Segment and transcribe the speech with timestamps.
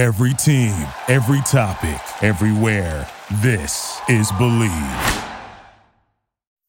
[0.00, 3.06] Every team, every topic, everywhere.
[3.42, 5.24] This is Believe.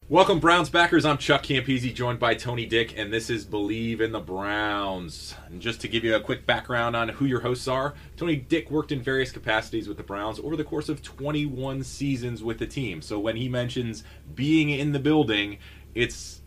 [0.06, 1.06] Welcome, Browns backers.
[1.06, 5.34] I'm Chuck Campese, joined by Tony Dick, and this is Believe in the Browns.
[5.46, 8.70] And just to give you a quick background on who your hosts are, Tony Dick
[8.70, 12.66] worked in various capacities with the Browns over the course of 21 seasons with the
[12.66, 13.00] team.
[13.00, 14.04] So when he mentions
[14.34, 15.56] being in the building,
[15.94, 16.42] it's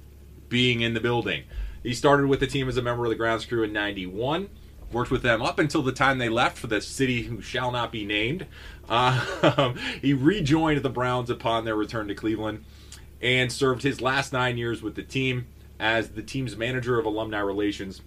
[0.50, 1.46] being in the building.
[1.82, 4.50] He started with the team as a member of the grounds crew in 91
[4.92, 7.92] worked with them up until the time they left for the city who shall not
[7.92, 8.46] be named.
[8.88, 12.64] Uh, he rejoined the Browns upon their return to Cleveland
[13.22, 15.48] and served his last nine years with the team
[15.80, 18.02] as the team's manager of alumni relations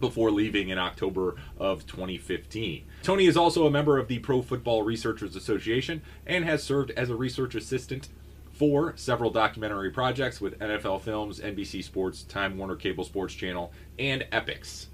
[0.00, 2.84] before leaving in October of 2015.
[3.02, 7.08] Tony is also a member of the Pro Football Researchers Association and has served as
[7.08, 8.08] a research assistant
[8.52, 14.26] for several documentary projects with NFL Films, NBC Sports, Time Warner Cable Sports Channel, and
[14.32, 14.86] Epix.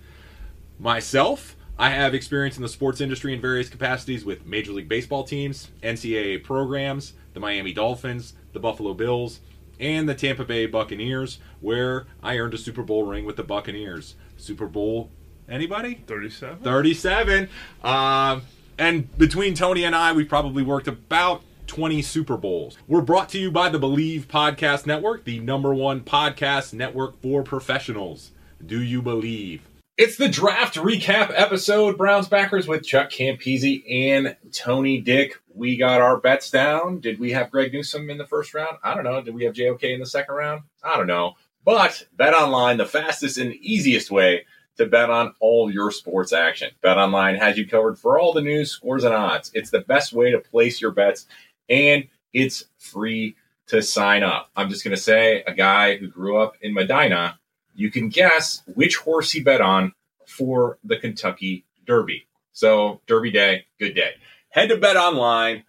[0.81, 5.25] Myself, I have experience in the sports industry in various capacities with Major League Baseball
[5.25, 9.41] teams, NCAA programs, the Miami Dolphins, the Buffalo Bills,
[9.81, 14.15] and the Tampa Bay Buccaneers, where I earned a Super Bowl ring with the Buccaneers.
[14.37, 15.11] Super Bowl,
[15.49, 16.03] anybody?
[16.07, 16.59] 37?
[16.63, 17.49] 37.
[17.83, 18.41] Uh,
[18.79, 22.79] and between Tony and I, we've probably worked about 20 Super Bowls.
[22.87, 27.43] We're brought to you by the Believe Podcast Network, the number one podcast network for
[27.43, 28.31] professionals.
[28.65, 29.68] Do you believe?
[29.99, 31.99] It's the draft recap episode.
[31.99, 35.35] Browns backers with Chuck Campese and Tony Dick.
[35.53, 37.01] We got our bets down.
[37.01, 38.79] Did we have Greg Newsome in the first round?
[38.85, 39.21] I don't know.
[39.21, 40.63] Did we have JOK in the second round?
[40.85, 41.35] I don't know.
[41.65, 44.47] But Bet Online, the fastest and easiest way
[44.77, 46.71] to bet on all your sports action.
[46.81, 49.51] Bet Online has you covered for all the news, scores, and odds.
[49.53, 51.27] It's the best way to place your bets,
[51.69, 53.35] and it's free
[53.67, 54.49] to sign up.
[54.55, 57.41] I'm just going to say a guy who grew up in Medina
[57.79, 59.93] you can guess which horse he bet on
[60.27, 62.27] for the Kentucky Derby.
[62.51, 64.15] So, Derby Day, good day.
[64.49, 65.63] Head to betonline.ag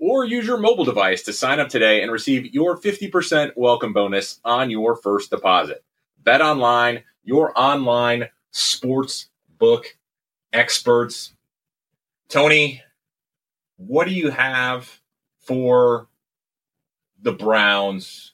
[0.00, 4.40] or use your mobile device to sign up today and receive your 50% welcome bonus
[4.44, 5.84] on your first deposit.
[6.24, 9.96] Bet online, your online sports book
[10.52, 11.32] experts.
[12.28, 12.82] Tony,
[13.76, 15.00] what do you have
[15.38, 16.08] for
[17.22, 18.33] the Browns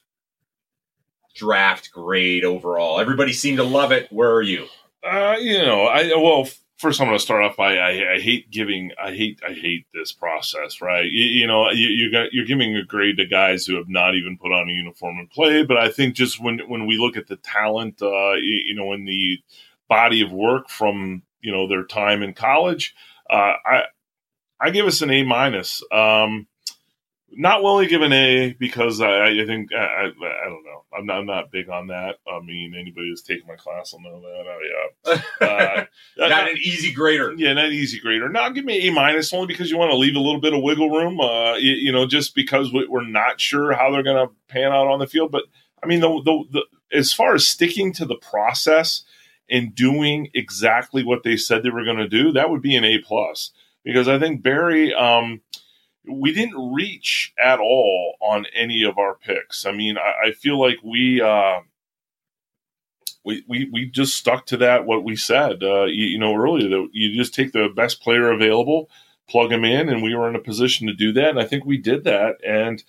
[1.41, 2.99] draft grade overall?
[2.99, 4.11] Everybody seemed to love it.
[4.11, 4.67] Where are you?
[5.03, 6.47] Uh, you know, I well,
[6.77, 9.87] first I'm going to start off by I, I, hate giving I hate I hate
[9.91, 11.05] this process, right?
[11.05, 14.13] You, you know, you, you got you're giving a grade to guys who have not
[14.13, 15.67] even put on a uniform and played.
[15.67, 18.93] But I think just when when we look at the talent, uh, you, you know,
[18.93, 19.39] in the
[19.89, 22.93] body of work from you know their time in college,
[23.27, 23.83] uh, I
[24.59, 25.81] I give us an A minus.
[25.91, 26.45] Um,
[27.33, 30.83] not willing to give an A because I, I think I, I, I, don't know.
[30.97, 32.17] I'm not, I'm not big on that.
[32.27, 34.45] I mean, anybody who's taken my class will know that.
[34.47, 35.47] Oh, yeah,
[36.25, 37.33] uh, not an easy grader.
[37.33, 38.29] Yeah, not an easy grader.
[38.29, 40.61] Now, give me A minus only because you want to leave a little bit of
[40.61, 41.19] wiggle room.
[41.19, 44.87] Uh, you, you know, just because we're not sure how they're going to pan out
[44.87, 45.31] on the field.
[45.31, 45.43] But
[45.81, 49.03] I mean, the, the, the as far as sticking to the process
[49.49, 52.83] and doing exactly what they said they were going to do, that would be an
[52.83, 53.51] A plus
[53.83, 54.93] because I think Barry.
[54.93, 55.41] Um,
[56.07, 59.65] we didn't reach at all on any of our picks.
[59.65, 61.59] I mean, I, I feel like we, uh,
[63.23, 66.69] we, we, we just stuck to that, what we said, uh, you, you, know, earlier
[66.69, 68.89] that you just take the best player available,
[69.29, 71.29] plug him in, and we were in a position to do that.
[71.29, 72.37] And I think we did that.
[72.45, 72.83] And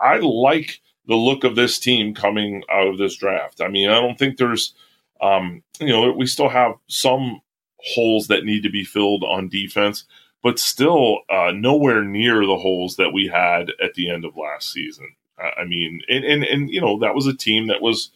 [0.00, 3.60] I like the look of this team coming out of this draft.
[3.60, 4.74] I mean, I don't think there's,
[5.20, 7.40] um, you know, we still have some
[7.78, 10.04] holes that need to be filled on defense
[10.46, 14.70] but still uh, nowhere near the holes that we had at the end of last
[14.70, 15.08] season.
[15.36, 18.12] I mean, and, and, and you know that was a team that was,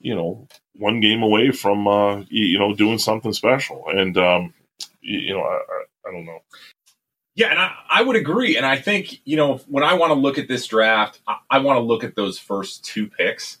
[0.00, 4.52] you know, one game away from uh, you know doing something special, and um,
[5.02, 5.60] you know, I,
[6.08, 6.40] I, don't know.
[7.36, 8.56] Yeah, and I, I would agree.
[8.56, 11.58] And I think, you know, when I want to look at this draft, I, I
[11.60, 13.58] want to look at those first two picks,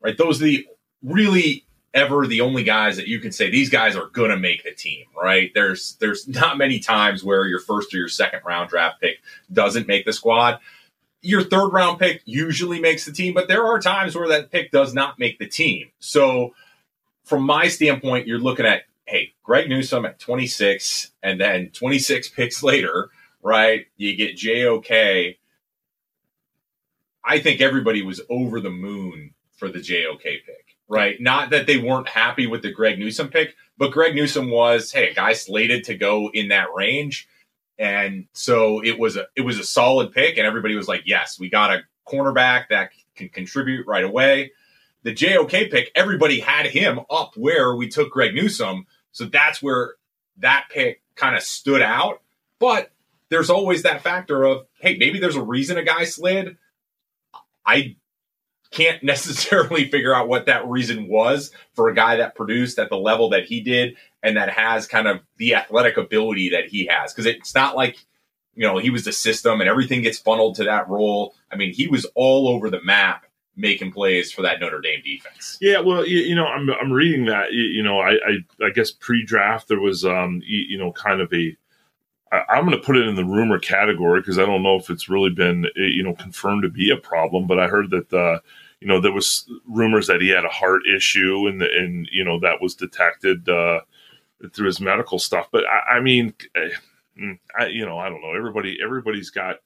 [0.00, 0.16] right?
[0.16, 0.68] Those are the
[1.02, 4.62] really ever the only guys that you can say these guys are going to make
[4.62, 5.50] the team, right?
[5.54, 9.20] There's there's not many times where your first or your second round draft pick
[9.52, 10.60] doesn't make the squad.
[11.22, 14.70] Your third round pick usually makes the team, but there are times where that pick
[14.70, 15.90] does not make the team.
[15.98, 16.54] So
[17.24, 22.62] from my standpoint, you're looking at hey, Greg Newsome at 26 and then 26 picks
[22.62, 23.10] later,
[23.42, 23.86] right?
[23.96, 25.36] You get JOK.
[27.24, 31.20] I think everybody was over the moon for the JOK pick right?
[31.20, 35.10] Not that they weren't happy with the Greg Newsome pick, but Greg Newsome was, hey,
[35.10, 37.28] a guy slated to go in that range.
[37.78, 41.40] And so it was a it was a solid pick, and everybody was like, yes,
[41.40, 44.52] we got a cornerback that can contribute right away.
[45.02, 48.86] The JOK pick, everybody had him up where we took Greg Newsome.
[49.12, 49.94] So that's where
[50.38, 52.20] that pick kind of stood out.
[52.58, 52.90] But
[53.30, 56.58] there's always that factor of, hey, maybe there's a reason a guy slid.
[57.64, 57.96] I
[58.70, 62.96] can't necessarily figure out what that reason was for a guy that produced at the
[62.96, 67.12] level that he did and that has kind of the athletic ability that he has.
[67.12, 67.98] Because it's not like,
[68.54, 71.34] you know, he was the system and everything gets funneled to that role.
[71.50, 73.24] I mean, he was all over the map
[73.56, 75.58] making plays for that Notre Dame defense.
[75.60, 77.52] Yeah, well, you, you know, I'm I'm reading that.
[77.52, 81.20] You, you know, I, I, I guess pre-draft there was um you, you know kind
[81.20, 81.56] of a
[82.32, 84.88] I, am going to put it in the rumor category because I don't know if
[84.88, 88.12] it's really been eh, you know confirmed to be a problem, but I heard that
[88.12, 88.38] uh,
[88.80, 92.38] you know there was rumors that he had a heart issue and and you know
[92.40, 93.80] that was detected uh,
[94.52, 95.48] through his medical stuff.
[95.50, 96.70] But I, I mean, eh,
[97.20, 98.34] mm, I, you know, I don't know.
[98.34, 99.56] Everybody everybody's got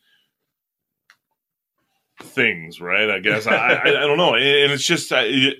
[2.23, 3.11] things, right?
[3.11, 5.53] I guess I, I, I don't know, and it's just I,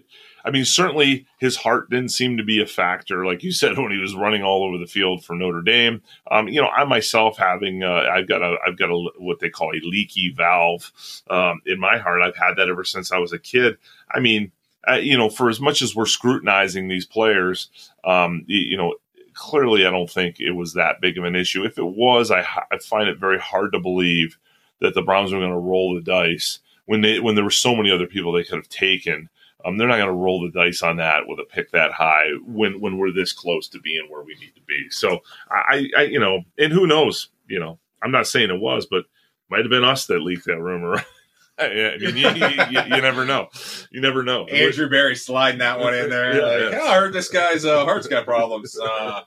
[0.45, 3.91] I mean, certainly his heart didn't seem to be a factor, like you said, when
[3.91, 6.03] he was running all over the field for Notre Dame.
[6.31, 9.51] Um, you know, I myself having uh, I've got a I've got a what they
[9.51, 10.93] call a leaky valve
[11.31, 12.23] um, in my heart.
[12.23, 13.79] I've had that ever since I was a kid.
[14.11, 14.53] I mean,
[14.89, 17.69] uh, you know, for as much as we're scrutinizing these players,
[18.05, 18.95] um, you, you know,
[19.35, 21.65] clearly I don't think it was that big of an issue.
[21.65, 24.39] If it was, I, I find it very hard to believe
[24.81, 27.75] that the Browns were going to roll the dice when they when there were so
[27.75, 29.29] many other people they could have taken.
[29.65, 32.29] Um, they're not going to roll the dice on that with a pick that high
[32.47, 34.91] when when we're this close to being where we need to be.
[34.91, 37.31] So I, I you know, and who knows?
[37.49, 39.05] You know, I'm not saying it was, but
[39.49, 41.03] might have been us that leaked that rumor.
[41.59, 43.49] I mean, you, you, you, you, never know.
[43.93, 44.45] You never know.
[44.47, 46.35] Andrew Berry sliding that one in there.
[46.35, 46.91] yeah, like, yeah.
[46.91, 48.77] I heard this guy's uh, heart's got problems.
[48.77, 49.21] Uh,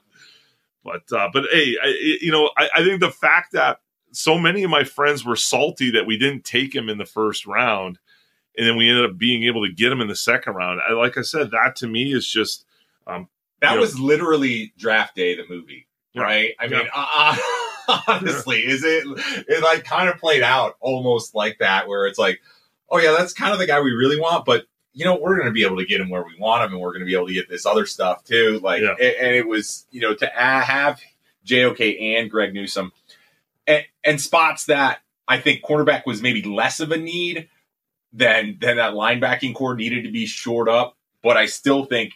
[0.84, 3.80] but uh, but hey, I, you know, I, I think the fact that
[4.12, 7.46] so many of my friends were salty that we didn't take him in the first
[7.46, 7.98] round,
[8.58, 10.80] and then we ended up being able to get him in the second round.
[10.86, 12.66] I, like I said, that to me is just
[13.06, 13.28] um,
[13.60, 16.54] that was know, literally draft day, the movie, yeah, right?
[16.58, 17.36] I mean, uh,
[18.08, 19.04] honestly, is it?
[19.48, 22.40] It like kind of played out almost like that, where it's like,
[22.90, 25.46] oh yeah, that's kind of the guy we really want, but you know, we're going
[25.46, 27.14] to be able to get him where we want him, and we're going to be
[27.14, 28.58] able to get this other stuff too.
[28.60, 28.94] Like, yeah.
[28.98, 31.00] and it was, you know, to have
[31.44, 32.90] JOK and Greg Newsome
[33.68, 37.48] and, and spots that I think cornerback was maybe less of a need
[38.12, 40.96] than then that linebacking corps needed to be shored up.
[41.22, 42.14] But I still think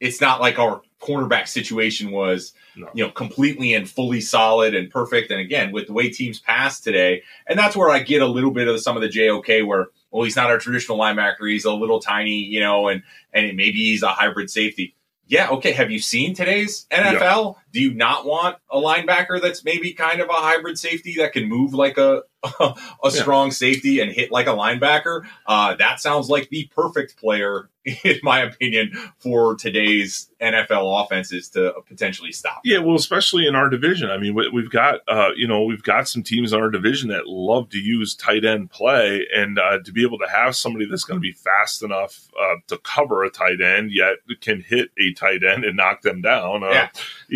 [0.00, 2.88] it's not like our cornerback situation was no.
[2.94, 5.30] you know completely and fully solid and perfect.
[5.30, 8.50] And again, with the way teams pass today, and that's where I get a little
[8.50, 11.72] bit of some of the JOK where well he's not our traditional linebacker, he's a
[11.72, 13.02] little tiny, you know, and
[13.32, 14.94] and maybe he's a hybrid safety
[15.26, 15.72] yeah, okay.
[15.72, 17.54] Have you seen today's NFL?
[17.56, 17.60] Yeah.
[17.74, 21.48] Do you not want a linebacker that's maybe kind of a hybrid safety that can
[21.48, 22.22] move like a
[22.60, 22.74] a
[23.04, 23.10] yeah.
[23.10, 25.26] strong safety and hit like a linebacker?
[25.44, 31.74] Uh, that sounds like the perfect player, in my opinion, for today's NFL offenses to
[31.88, 32.60] potentially stop.
[32.62, 34.08] Yeah, well, especially in our division.
[34.08, 37.26] I mean, we've got uh, you know we've got some teams in our division that
[37.26, 41.04] love to use tight end play, and uh, to be able to have somebody that's
[41.04, 45.12] going to be fast enough uh, to cover a tight end, yet can hit a
[45.14, 46.62] tight end and knock them down.
[46.62, 46.88] Uh, yeah.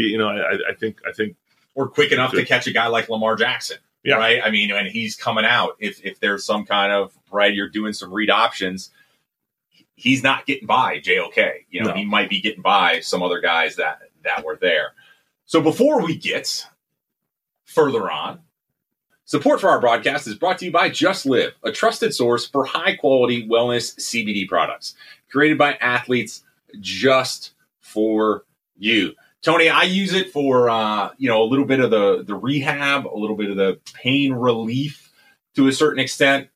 [0.02, 1.36] You know, I, I think I think
[1.74, 3.78] or quick enough to catch a guy like Lamar Jackson.
[4.04, 4.16] Yeah.
[4.16, 4.40] Right.
[4.42, 5.76] I mean, and he's coming out.
[5.78, 8.90] If if there's some kind of right, you're doing some read options
[9.98, 11.36] he's not getting by JOK.
[11.68, 11.94] You know, no.
[11.94, 14.92] he might be getting by some other guys that that were there.
[15.44, 16.66] So before we get
[17.64, 18.40] further on,
[19.24, 22.64] support for our broadcast is brought to you by Just Live, a trusted source for
[22.64, 24.94] high quality wellness CBD products
[25.30, 26.42] created by athletes
[26.80, 28.44] just for
[28.76, 29.14] you.
[29.42, 33.06] Tony, I use it for uh, you know a little bit of the the rehab,
[33.06, 35.12] a little bit of the pain relief
[35.54, 36.48] to a certain extent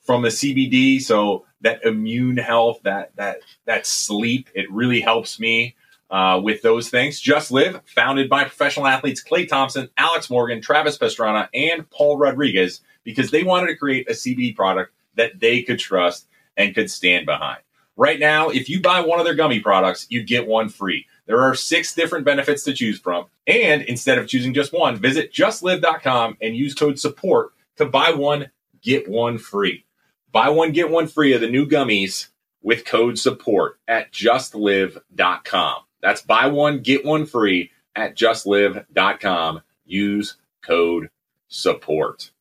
[0.00, 1.00] from the CBD.
[1.00, 5.76] So that immune health, that that that sleep, it really helps me
[6.10, 7.20] uh, with those things.
[7.20, 12.80] Just Live, founded by professional athletes Klay Thompson, Alex Morgan, Travis Pastrana, and Paul Rodriguez,
[13.04, 17.26] because they wanted to create a CBD product that they could trust and could stand
[17.26, 17.60] behind.
[17.96, 21.06] Right now, if you buy one of their gummy products, you get one free.
[21.30, 23.26] There are six different benefits to choose from.
[23.46, 28.50] And instead of choosing just one, visit justlive.com and use code SUPPORT to buy one,
[28.82, 29.84] get one free.
[30.32, 32.30] Buy one, get one free of the new gummies
[32.64, 35.76] with code support at justlive.com.
[36.02, 39.62] That's buy one, get one free at justlive.com.
[39.86, 41.10] Use code
[41.46, 42.32] support.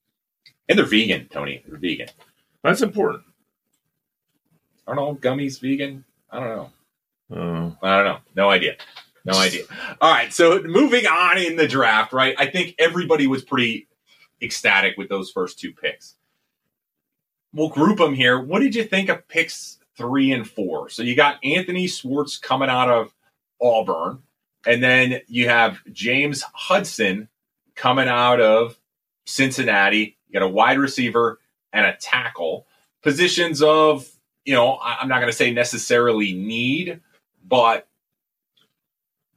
[0.68, 1.64] And they're vegan, Tony.
[1.68, 2.10] They're vegan.
[2.64, 3.22] That's important.
[4.88, 6.06] Aren't all gummies vegan?
[6.32, 6.72] I don't know.
[7.34, 8.18] Uh, I don't know.
[8.36, 8.78] No idea.
[9.26, 9.64] No idea.
[10.02, 10.34] All right.
[10.34, 12.36] So moving on in the draft, right?
[12.38, 13.88] I think everybody was pretty
[14.42, 16.16] ecstatic with those first two picks
[17.54, 18.40] we'll group them here.
[18.40, 20.90] What did you think of picks three and four?
[20.90, 23.14] So you got Anthony Schwartz coming out of
[23.62, 24.24] Auburn,
[24.66, 27.28] And then you have James Hudson
[27.76, 28.78] coming out of
[29.26, 30.18] Cincinnati.
[30.28, 31.40] You got a wide receiver
[31.74, 32.68] and a tackle.
[33.02, 34.10] Positions of,
[34.46, 37.00] you know, I'm not going to say necessarily need,
[37.50, 37.90] but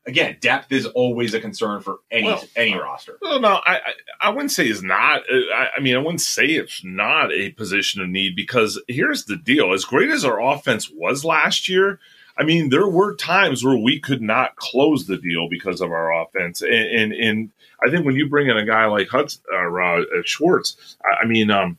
[0.06, 3.18] again, depth is always a concern for any well, any roster.
[3.20, 5.22] Well, no, I, I, I wouldn't say it's not.
[5.30, 9.24] Uh, I, I, mean, I wouldn't say it's not a position of need because here's
[9.24, 12.00] the deal: as great as our offense was last year,
[12.36, 16.22] I mean, there were times where we could not close the deal because of our
[16.22, 17.50] offense, and and, and
[17.84, 21.26] I think when you bring in a guy like Hudson, uh, uh, Schwartz, I, I
[21.26, 21.78] mean, um,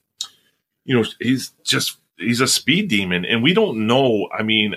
[0.85, 4.29] you know, he's just he's a speed demon, and we don't know.
[4.31, 4.75] I mean,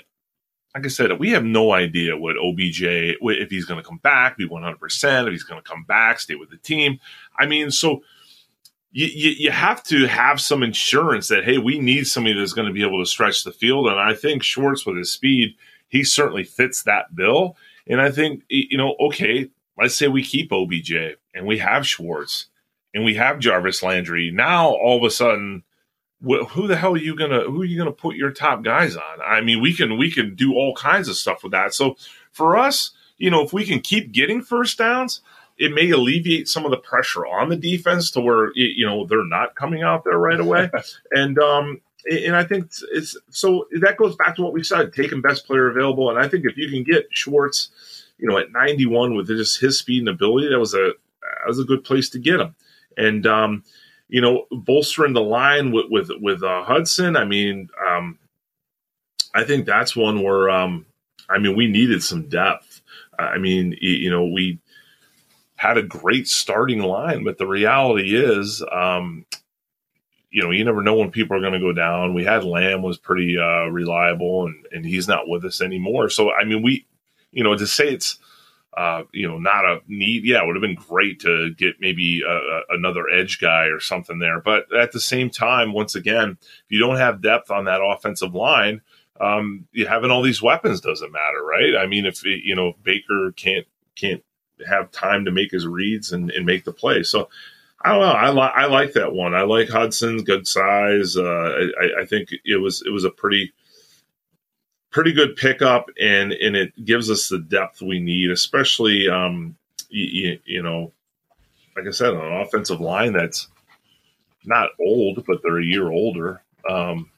[0.77, 4.37] like I said, we have no idea what OBJ if he's going to come back,
[4.37, 7.01] be one hundred percent, if he's going to come back, stay with the team.
[7.39, 8.03] I mean, so
[8.93, 12.69] you, you, you have to have some insurance that hey, we need somebody that's going
[12.69, 15.57] to be able to stretch the field, and I think Schwartz with his speed,
[15.89, 17.57] he certainly fits that bill.
[17.87, 20.93] And I think you know, okay, let's say we keep OBJ
[21.35, 22.49] and we have Schwartz
[22.93, 24.31] and we have Jarvis Landry.
[24.31, 25.63] Now all of a sudden
[26.23, 29.21] who the hell are you gonna who are you gonna put your top guys on?
[29.25, 31.75] I mean, we can we can do all kinds of stuff with that.
[31.75, 31.97] So
[32.33, 35.21] for us, you know, if we can keep getting first downs,
[35.59, 39.25] it may alleviate some of the pressure on the defense to where you know they're
[39.25, 40.71] not coming out there right away.
[41.13, 41.81] and um,
[42.11, 45.69] and I think it's so that goes back to what we said: taking best player
[45.69, 46.11] available.
[46.11, 47.71] And I think if you can get Schwartz,
[48.19, 50.93] you know, at 91 with just his speed and ability, that was a
[51.23, 52.55] that was a good place to get him.
[52.97, 53.65] And um,
[54.09, 57.17] you know, bolstering the line with with with uh, Hudson.
[57.17, 58.19] I mean, um,
[59.35, 60.87] I think that's one where um,
[61.29, 62.83] I mean we needed some depth.
[63.19, 64.59] I mean, you know, we
[65.57, 69.25] had a great starting line, but the reality is, um,
[70.31, 72.13] you know, you never know when people are going to go down.
[72.13, 76.11] We had Lamb was pretty uh, reliable, and and he's not with us anymore.
[76.11, 76.87] So I mean, we,
[77.33, 78.19] you know, to say it's
[78.77, 80.25] uh, you know, not a need.
[80.25, 83.81] Yeah, it would have been great to get maybe a, a, another edge guy or
[83.81, 84.41] something there.
[84.41, 88.35] But at the same time, once again, if you don't have depth on that offensive
[88.35, 88.83] line,
[89.19, 91.75] um, you having all these weapons doesn't matter, right?
[91.77, 94.23] I mean, if you know Baker can't can't
[94.69, 97.31] have time to make his reads and, and make the play, so
[97.81, 98.13] I don't know.
[98.13, 99.35] I like I like that one.
[99.35, 101.17] I like Hudson's good size.
[101.17, 103.53] Uh, I, I think it was it was a pretty
[104.97, 109.55] pretty good pickup, and and it gives us the depth we need, especially um,
[109.91, 110.91] you, you know,
[111.77, 113.49] like I said, an offensive line that's
[114.47, 116.43] not old, but they're a year older.
[116.67, 117.11] Um,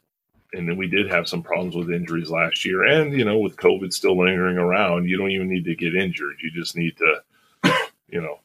[0.52, 3.56] and then we did have some problems with injuries last year, and you know, with
[3.56, 6.34] COVID still lingering around, you don't even need to get injured.
[6.42, 7.22] You just need to,
[8.08, 8.40] you know,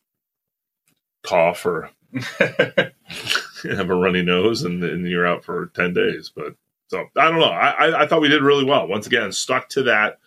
[1.23, 1.89] cough or
[2.39, 6.31] have a runny nose, and, and you're out for ten days.
[6.35, 6.53] But
[6.87, 7.45] so I don't know.
[7.45, 8.87] I, I thought we did really well.
[8.87, 10.19] Once again, stuck to that,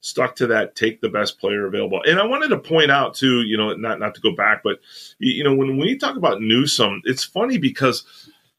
[0.00, 0.74] stuck to that.
[0.74, 2.00] Take the best player available.
[2.06, 4.80] And I wanted to point out too, you know, not not to go back, but
[5.18, 8.04] you know, when we talk about Newsome, it's funny because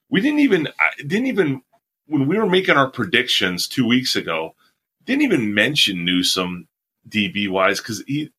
[0.09, 0.67] we didn't even
[0.99, 1.61] didn't even
[2.07, 4.55] when we were making our predictions two weeks ago,
[5.05, 6.67] didn't even mention Newsome
[7.07, 8.31] DB wise because he,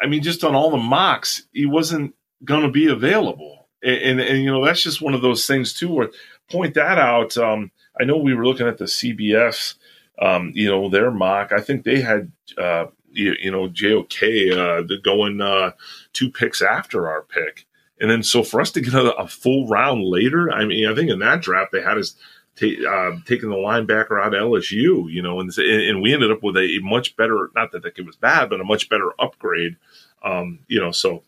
[0.00, 2.14] I mean, just on all the mocks, he wasn't
[2.44, 3.68] going to be available.
[3.82, 6.10] And, and, and, you know, that's just one of those things too, where
[6.50, 7.36] point that out.
[7.36, 9.74] Um, I know we were looking at the CBS,
[10.20, 11.52] um, you know, their mock.
[11.52, 15.72] I think they had, uh, you, you, know, JOK uh, going uh,
[16.12, 17.66] two picks after our pick.
[18.00, 20.94] And then so for us to get a, a, full round later, I mean, I
[20.94, 22.16] think in that draft they had us
[22.60, 26.56] uh, taking the linebacker out of LSU, you know, and, and we ended up with
[26.56, 29.76] a much better, not that it was bad, but a much better upgrade.
[30.24, 31.22] Um, you know, so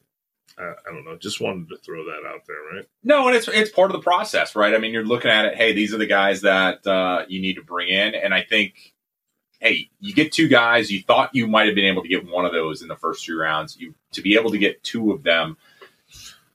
[0.58, 1.16] I, I don't know.
[1.16, 2.86] Just wanted to throw that out there, right?
[3.02, 4.74] No, and it's it's part of the process, right?
[4.74, 5.56] I mean, you're looking at it.
[5.56, 8.94] Hey, these are the guys that uh, you need to bring in, and I think,
[9.60, 10.90] hey, you get two guys.
[10.90, 13.24] You thought you might have been able to get one of those in the first
[13.24, 13.76] three rounds.
[13.78, 15.56] You to be able to get two of them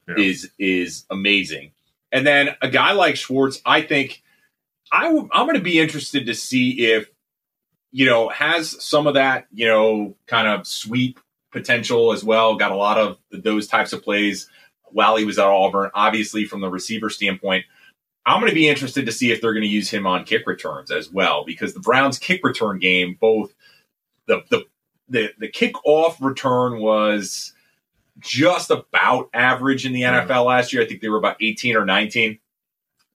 [0.07, 0.15] yeah.
[0.17, 1.71] is is amazing.
[2.11, 4.23] And then a guy like Schwartz, I think
[4.91, 7.09] i w- I'm going to be interested to see if
[7.91, 11.19] you know has some of that you know kind of sweep
[11.51, 12.55] potential as well.
[12.55, 14.49] Got a lot of those types of plays
[14.91, 15.91] while he was at Auburn.
[15.93, 17.65] Obviously, from the receiver standpoint,
[18.25, 20.45] I'm going to be interested to see if they're going to use him on kick
[20.45, 23.53] returns as well, because the Browns' kick return game, both
[24.27, 24.65] the the
[25.09, 27.53] the, the kickoff return was
[28.19, 30.83] just about average in the NFL last year.
[30.83, 32.37] I think they were about 18 or 19.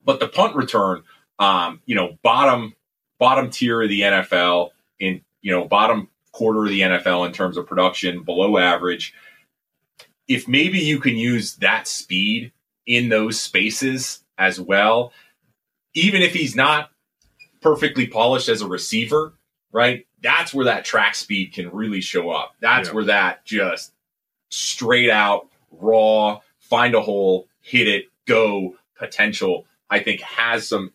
[0.04, 1.02] But the punt return,
[1.38, 2.74] um, you know, bottom
[3.18, 7.56] bottom tier of the NFL in you know bottom quarter of the NFL in terms
[7.56, 9.14] of production, below average.
[10.28, 12.52] If maybe you can use that speed
[12.86, 15.12] in those spaces as well,
[15.94, 16.90] even if he's not
[17.62, 19.34] perfectly polished as a receiver,
[19.72, 20.06] right?
[20.24, 22.54] that's where that track speed can really show up.
[22.58, 22.94] That's yeah.
[22.94, 23.92] where that just
[24.48, 30.92] straight out raw, find a hole, hit it, go potential, I think has some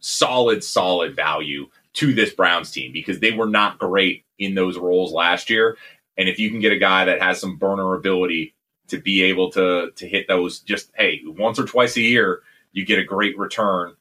[0.00, 5.12] solid, solid value to this Browns team because they were not great in those roles
[5.12, 5.76] last year.
[6.16, 8.54] And if you can get a guy that has some burner ability
[8.88, 12.42] to be able to to hit those just hey once or twice a year,
[12.72, 13.94] you get a great return.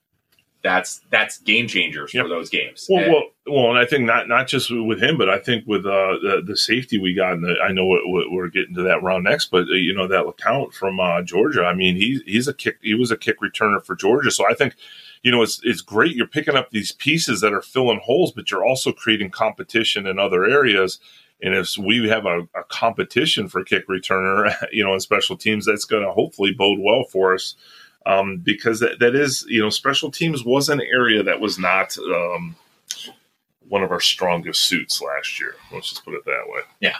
[0.63, 2.25] That's that's game changers yep.
[2.25, 2.87] for those games.
[2.89, 5.65] Well, and, well, well, and I think not not just with him, but I think
[5.67, 7.39] with uh, the, the safety we got.
[7.39, 10.73] The, I know we're getting to that round next, but uh, you know that LeCounte
[10.73, 11.63] from uh, Georgia.
[11.63, 12.79] I mean, he he's a kick.
[12.81, 14.75] He was a kick returner for Georgia, so I think
[15.23, 16.15] you know, it's it's great.
[16.15, 20.19] You're picking up these pieces that are filling holes, but you're also creating competition in
[20.19, 20.99] other areas.
[21.41, 25.65] And if we have a, a competition for kick returner, you know, in special teams,
[25.65, 27.55] that's going to hopefully bode well for us.
[28.05, 31.97] Um, because that, that is, you know, special teams was an area that was not
[31.97, 32.55] um,
[33.67, 35.55] one of our strongest suits last year.
[35.73, 36.61] Let's just put it that way.
[36.79, 36.95] Yeah.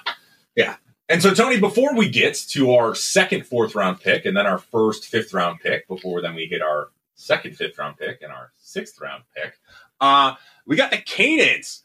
[0.56, 0.76] Yeah.
[1.10, 4.58] And so, Tony, before we get to our second fourth round pick and then our
[4.58, 8.54] first fifth round pick, before then we hit our second fifth round pick and our
[8.58, 9.60] sixth round pick.
[10.00, 11.82] Uh, we got the Kaenons.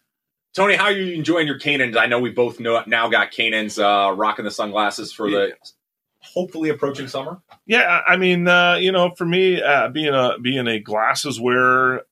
[0.55, 1.97] Tony, how are you enjoying your Kaenons?
[1.97, 5.39] I know we both know now got Kaenons uh, rocking the sunglasses for yeah.
[5.39, 5.53] the
[6.21, 7.41] hopefully approaching summer.
[7.67, 12.03] Yeah, I mean, uh, you know, for me, uh, being a being a glasses wearer,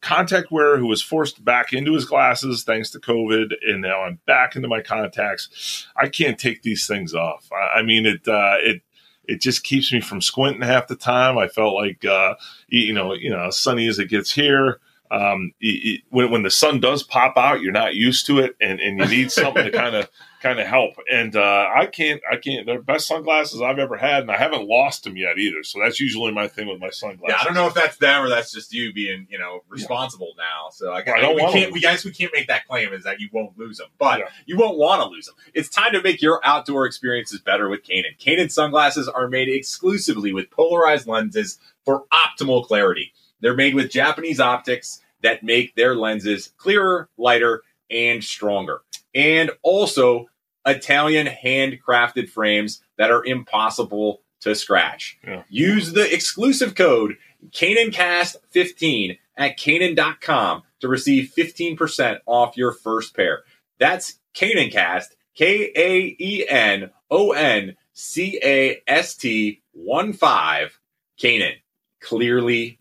[0.00, 4.18] contact wearer who was forced back into his glasses thanks to COVID, and now I'm
[4.26, 5.86] back into my contacts.
[5.94, 7.48] I can't take these things off.
[7.52, 8.82] I, I mean, it uh, it
[9.24, 11.38] it just keeps me from squinting half the time.
[11.38, 12.34] I felt like, uh,
[12.68, 14.80] you know, you know, sunny as it gets here.
[15.10, 18.56] Um, it, it, when, when the sun does pop out, you're not used to it,
[18.60, 20.08] and, and you need something to kind of
[20.42, 20.94] kind of help.
[21.10, 22.66] And uh, I can't, I can't.
[22.66, 25.62] They're best sunglasses I've ever had, and I haven't lost them yet either.
[25.62, 27.34] So that's usually my thing with my sunglasses.
[27.36, 30.32] Yeah, I don't know if that's them or that's just you being, you know, responsible
[30.36, 30.44] yeah.
[30.44, 30.70] now.
[30.70, 31.72] So I, I, I don't we can't.
[31.72, 34.28] We guys, we can't make that claim is that you won't lose them, but yeah.
[34.44, 35.36] you won't want to lose them.
[35.54, 38.18] It's time to make your outdoor experiences better with Kaenon.
[38.18, 43.12] Kaenon sunglasses are made exclusively with polarized lenses for optimal clarity.
[43.40, 48.80] They're made with Japanese optics that make their lenses clearer, lighter, and stronger.
[49.14, 50.26] And also
[50.66, 55.18] Italian handcrafted frames that are impossible to scratch.
[55.26, 55.42] Yeah.
[55.48, 57.16] Use the exclusive code
[57.50, 63.42] KaenonCast15 at Kaenon.com to receive 15% off your first pair.
[63.78, 70.80] That's KaenonCast, K A E N O N C A S T 1 5,
[71.18, 71.54] Kaenon.
[72.00, 72.78] Clearly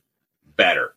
[0.55, 0.95] better.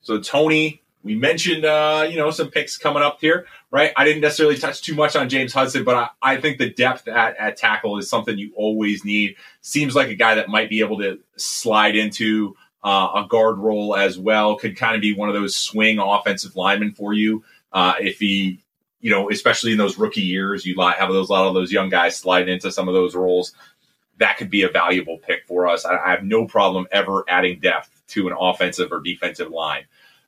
[0.00, 3.92] So, Tony, we mentioned, uh, you know, some picks coming up here, right?
[3.96, 7.08] I didn't necessarily touch too much on James Hudson, but I, I think the depth
[7.08, 9.36] at, at tackle is something you always need.
[9.60, 13.94] Seems like a guy that might be able to slide into uh, a guard role
[13.94, 14.56] as well.
[14.56, 18.60] Could kind of be one of those swing offensive linemen for you uh, if he,
[19.00, 21.88] you know, especially in those rookie years, you have those a lot of those young
[21.88, 23.52] guys sliding into some of those roles.
[24.18, 25.86] That could be a valuable pick for us.
[25.86, 29.84] I, I have no problem ever adding depth to an offensive or defensive line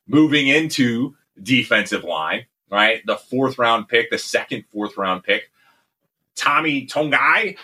[0.07, 3.05] moving into defensive line, right?
[3.05, 5.51] The fourth round pick, the second fourth round pick,
[6.35, 7.57] Tommy Togiai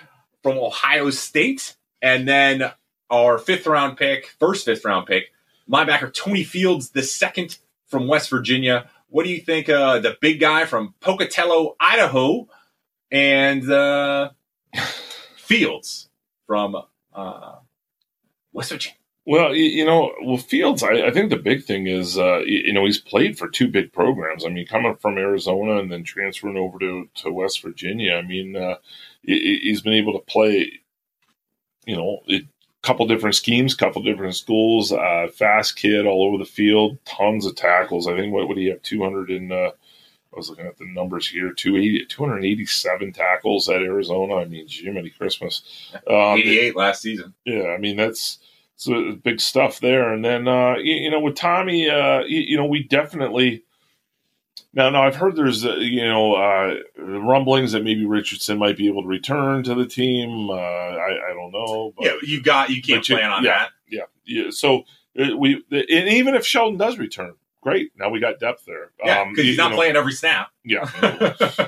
[0.43, 1.75] from Ohio State.
[2.01, 2.71] And then
[3.09, 5.31] our fifth round pick, first fifth round pick,
[5.69, 8.87] linebacker Tony Fields, the second from West Virginia.
[9.09, 9.67] What do you think?
[9.67, 12.47] Uh, the big guy from Pocatello, Idaho,
[13.11, 14.29] and uh,
[15.37, 16.07] Fields
[16.45, 16.77] from
[17.11, 17.55] uh,
[18.53, 18.98] West Virginia.
[19.25, 22.85] Well, you know, well, Fields, I, I think the big thing is, uh, you know,
[22.85, 24.45] he's played for two big programs.
[24.45, 28.15] I mean, coming from Arizona and then transferring over to, to West Virginia.
[28.15, 28.77] I mean, uh,
[29.21, 30.71] he's been able to play,
[31.85, 32.41] you know, a
[32.81, 37.55] couple different schemes, couple different schools, uh, fast kid all over the field, tons of
[37.55, 38.07] tackles.
[38.07, 38.81] I think, what would he have?
[38.81, 39.71] 200 and, uh,
[40.31, 44.35] I was looking at the numbers here 280, 287 tackles at Arizona.
[44.35, 45.63] I mean, Jiminy Christmas.
[46.07, 47.33] Um, 88 last season.
[47.45, 47.67] Yeah.
[47.67, 48.37] I mean, that's,
[48.79, 50.13] so big stuff there.
[50.13, 53.63] And then uh, you, you, know with Tommy, uh, you, you, know we definitely
[54.73, 58.87] now now I've heard there's uh, you know uh, rumblings that maybe Richardson might be
[58.87, 60.49] able to return to the team.
[60.49, 61.93] Uh, I, I, don't know.
[61.97, 63.69] But, yeah, you got you can't plan on yeah, that.
[63.89, 64.49] Yeah, yeah.
[64.49, 64.83] So
[65.19, 67.91] uh, we and even if Sheldon does return, great.
[67.97, 68.91] Now we got depth there.
[69.03, 70.51] Yeah, because um, he's not know, playing every snap.
[70.63, 70.89] Yeah.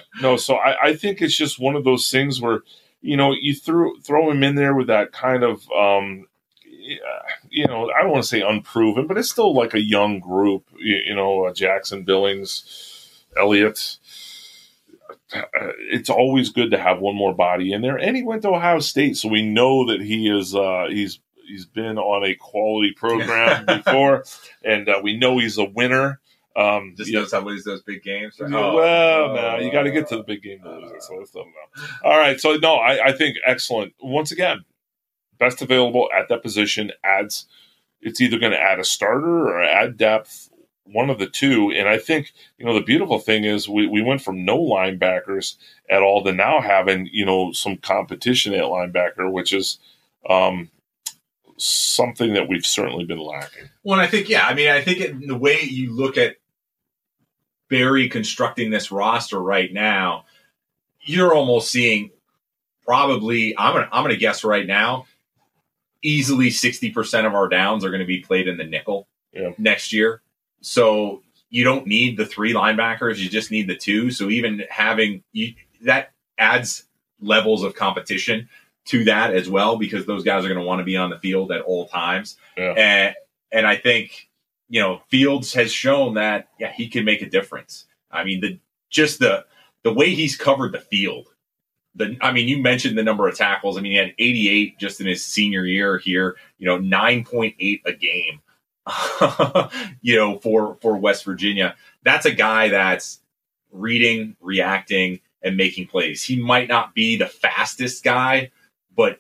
[0.21, 2.61] no, so I, I think it's just one of those things where
[3.01, 6.27] you know you throw throw him in there with that kind of um,
[7.49, 10.65] you know, I don't want to say unproven, but it's still like a young group.
[10.77, 13.97] You, you know, uh, Jackson, Billings, Elliott.
[15.33, 15.41] Uh,
[15.89, 18.79] it's always good to have one more body in there, and he went to Ohio
[18.79, 23.65] State, so we know that he is uh, he's he's been on a quality program
[23.83, 24.25] before,
[24.63, 26.19] and uh, we know he's a winner.
[26.53, 28.37] Um, Just knows how to lose those big games.
[28.39, 28.51] Right?
[28.51, 30.59] Oh, well, no, you got to get to the big game.
[30.65, 31.45] Uh, so let's know.
[32.03, 33.93] All right, so no, I, I think excellent.
[34.01, 34.65] Once again,
[35.41, 37.47] best available at that position adds.
[37.99, 40.49] It's either going to add a starter or add depth,
[40.85, 41.71] one of the two.
[41.75, 45.55] And I think you know the beautiful thing is we, we went from no linebackers
[45.89, 49.79] at all to now having you know some competition at linebacker, which is
[50.29, 50.69] um,
[51.57, 53.69] something that we've certainly been lacking.
[53.83, 56.35] Well, I think yeah, I mean, I think it, the way you look at
[57.69, 60.25] Barry constructing this roster right now,
[61.01, 62.11] you're almost seeing
[62.85, 65.05] probably I'm gonna I'm gonna guess right now,
[66.03, 69.51] easily sixty percent of our downs are going to be played in the nickel yeah.
[69.57, 70.21] next year.
[70.61, 74.11] So you don't need the three linebackers; you just need the two.
[74.11, 76.85] So even having you, that adds
[77.21, 78.49] levels of competition
[78.85, 81.19] to that as well because those guys are going to want to be on the
[81.19, 82.37] field at all times.
[82.57, 82.73] Yeah.
[82.77, 83.15] And
[83.51, 84.29] and I think
[84.69, 87.85] you know Fields has shown that yeah he can make a difference.
[88.11, 88.59] I mean the
[88.89, 89.45] just the
[89.83, 91.27] the way he's covered the field.
[91.95, 93.77] The I mean you mentioned the number of tackles.
[93.77, 96.35] I mean he had 88 just in his senior year here.
[96.57, 98.41] You know 9.8 a game.
[100.01, 101.75] you know for for West Virginia.
[102.03, 103.19] That's a guy that's
[103.71, 106.23] reading, reacting and making plays.
[106.23, 108.51] He might not be the fastest guy,
[108.95, 109.19] but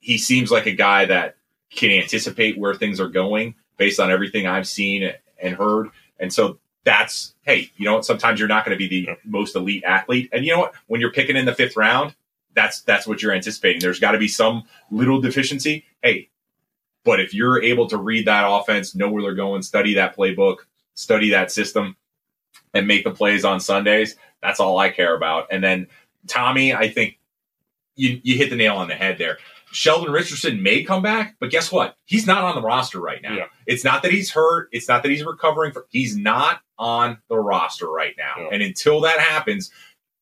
[0.00, 1.36] he seems like a guy that
[1.70, 5.88] can anticipate where things are going based on everything I've seen and heard.
[6.18, 8.04] And so that's, hey, you know what?
[8.04, 10.28] Sometimes you're not going to be the most elite athlete.
[10.32, 10.74] And you know what?
[10.86, 12.14] When you're picking in the fifth round,
[12.54, 13.80] that's that's what you're anticipating.
[13.80, 15.84] There's got to be some little deficiency.
[16.02, 16.28] Hey,
[17.04, 20.58] but if you're able to read that offense, know where they're going, study that playbook,
[20.94, 21.96] study that system,
[22.74, 25.46] and make the plays on Sundays, that's all I care about.
[25.50, 25.86] And then
[26.26, 27.18] Tommy, I think
[27.96, 29.38] you you hit the nail on the head there.
[29.72, 31.96] Sheldon Richardson may come back, but guess what?
[32.04, 33.34] He's not on the roster right now.
[33.34, 33.46] Yeah.
[33.66, 34.68] It's not that he's hurt.
[34.70, 35.72] It's not that he's recovering.
[35.72, 38.42] For, he's not on the roster right now.
[38.42, 38.48] Yeah.
[38.52, 39.70] And until that happens,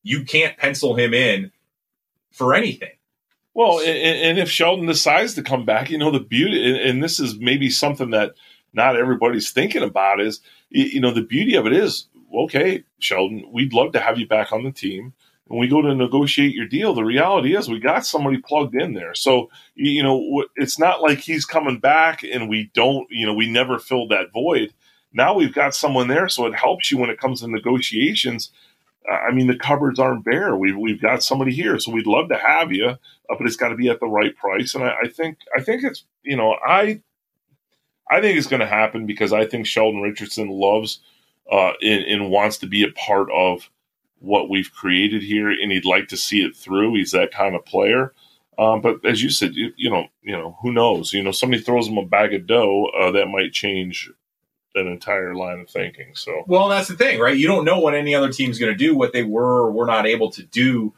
[0.03, 1.51] you can't pencil him in
[2.31, 2.91] for anything.
[3.53, 7.03] Well, and, and if Sheldon decides to come back, you know, the beauty, and, and
[7.03, 8.35] this is maybe something that
[8.73, 13.73] not everybody's thinking about is, you know, the beauty of it is, okay, Sheldon, we'd
[13.73, 15.13] love to have you back on the team.
[15.47, 18.93] When we go to negotiate your deal, the reality is we got somebody plugged in
[18.93, 19.13] there.
[19.13, 23.49] So, you know, it's not like he's coming back and we don't, you know, we
[23.49, 24.73] never filled that void.
[25.13, 28.51] Now we've got someone there, so it helps you when it comes to negotiations.
[29.09, 30.55] Uh, I mean, the cupboards aren't bare.
[30.55, 32.97] We've we've got somebody here, so we'd love to have you, uh,
[33.29, 34.75] but it's got to be at the right price.
[34.75, 37.01] And I, I think I think it's you know I
[38.09, 40.99] I think it's going to happen because I think Sheldon Richardson loves
[41.51, 43.69] uh, and, and wants to be a part of
[44.19, 46.95] what we've created here, and he'd like to see it through.
[46.95, 48.13] He's that kind of player.
[48.59, 51.13] Um, but as you said, you, you know, you know, who knows?
[51.13, 54.11] You know, somebody throws him a bag of dough uh, that might change
[54.75, 56.11] an entire line of thinking.
[56.13, 57.37] So Well, that's the thing, right?
[57.37, 59.85] You don't know what any other team's going to do, what they were or were
[59.85, 60.93] not able to do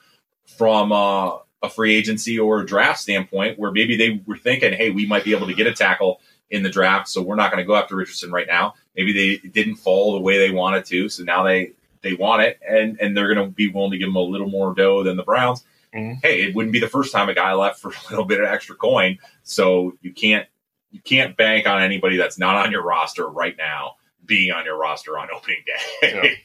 [0.46, 4.92] from uh, a free agency or a draft standpoint, where maybe they were thinking, hey,
[4.92, 7.64] we might be able to get a tackle in the draft, so we're not going
[7.64, 8.76] to go after Richardson right now.
[8.96, 12.60] Maybe they didn't fall the way they wanted to, so now they they want it,
[12.68, 15.18] and and they're going to be willing to give them a little more dough than
[15.18, 15.66] the Browns.
[15.96, 16.20] Mhm.
[16.22, 18.46] Hey, it wouldn't be the first time a guy left for a little bit of
[18.46, 20.48] extra coin, so you can't
[20.94, 24.78] you can't bank on anybody that's not on your roster right now being on your
[24.78, 26.38] roster on opening day.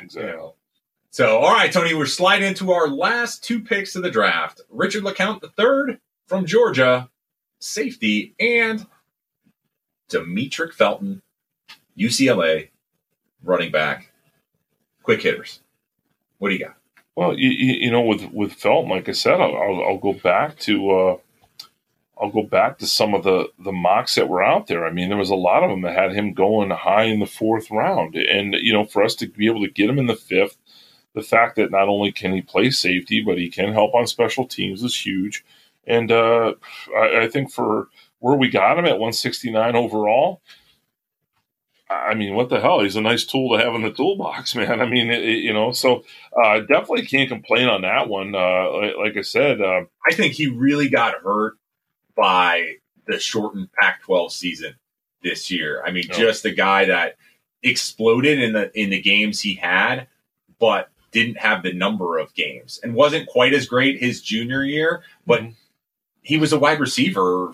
[0.00, 0.06] exactly.
[0.14, 0.54] You know.
[1.10, 4.60] So, all right, Tony, we're sliding into our last two picks of the draft.
[4.68, 7.08] Richard LeCounte the third from Georgia,
[7.60, 8.86] safety, and
[10.10, 11.22] Demetric Felton,
[11.96, 12.70] UCLA,
[13.44, 14.12] running back,
[15.02, 15.60] quick hitters.
[16.38, 16.76] What do you got?
[17.14, 20.14] Well, you, you you know, with with Felton, like I said, I'll, I'll, I'll go
[20.14, 21.16] back to uh,
[22.24, 24.86] I'll go back to some of the the mocks that were out there.
[24.86, 27.26] I mean, there was a lot of them that had him going high in the
[27.26, 30.16] fourth round, and you know, for us to be able to get him in the
[30.16, 30.56] fifth,
[31.14, 34.46] the fact that not only can he play safety, but he can help on special
[34.46, 35.44] teams is huge.
[35.86, 36.54] And uh,
[36.96, 37.88] I, I think for
[38.20, 40.40] where we got him at 169 overall,
[41.90, 42.80] I mean, what the hell?
[42.80, 44.80] He's a nice tool to have in the toolbox, man.
[44.80, 46.04] I mean, it, you know, so
[46.42, 48.34] uh, definitely can't complain on that one.
[48.34, 51.58] Uh, like, like I said, uh, I think he really got hurt
[52.16, 52.74] by
[53.06, 54.74] the shortened Pac 12 season
[55.22, 55.82] this year.
[55.86, 56.16] I mean, Yeah.
[56.18, 57.16] just a guy that
[57.62, 60.06] exploded in the in the games he had,
[60.58, 65.02] but didn't have the number of games and wasn't quite as great his junior year,
[65.26, 65.54] but Mhm.
[66.22, 67.52] he was a wide receiver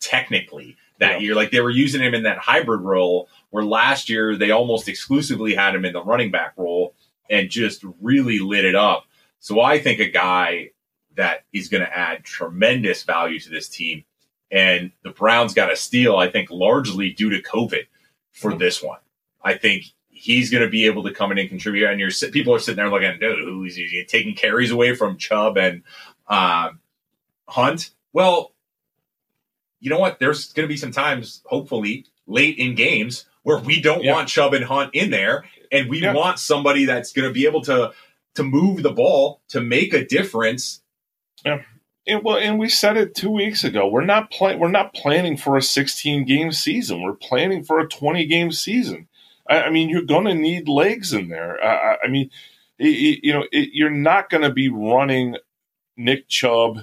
[0.00, 1.18] technically that Yeah.
[1.18, 1.34] year.
[1.34, 5.54] Like they were using him in that hybrid role where last year they almost exclusively
[5.54, 6.94] had him in the running back role
[7.30, 9.06] and just really lit it up.
[9.38, 10.70] So I think a guy
[11.16, 14.04] that is going to add tremendous value to this team.
[14.50, 17.86] And the Browns got a steal, I think, largely due to COVID
[18.32, 18.58] for Mhm.
[18.58, 19.00] this one.
[19.42, 21.88] I think he's going to be able to come in and contribute.
[21.88, 25.58] And you're people are sitting there looking, dude, who's he taking carries away from Chubb
[25.58, 25.82] and
[26.28, 26.70] uh,
[27.48, 27.90] Hunt?
[28.12, 28.54] Well,
[29.80, 30.18] you know what?
[30.18, 34.12] There's going to be some times, hopefully, late in games where we don't yeah.
[34.12, 36.14] want Chubb and Hunt in there, and we yeah.
[36.14, 37.92] want somebody that's going to be able to
[38.34, 40.80] to move the ball to make a difference.
[41.44, 41.62] Yeah.
[42.06, 43.88] And, well, and we said it two weeks ago.
[43.88, 44.58] We're not playing.
[44.58, 47.02] We're not planning for a 16 game season.
[47.02, 49.08] We're planning for a 20 game season.
[49.48, 51.62] I, I mean, you're going to need legs in there.
[51.64, 52.30] I, I mean,
[52.78, 55.36] it, you know, it, you're not going to be running
[55.96, 56.80] Nick Chubb,